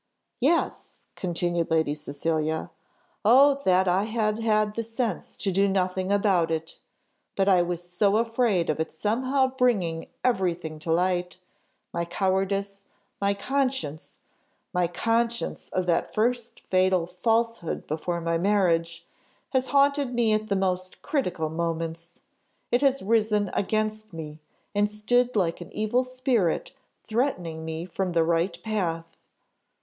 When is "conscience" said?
13.35-14.21